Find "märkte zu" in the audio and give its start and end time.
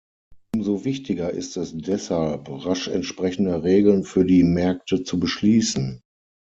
4.41-5.19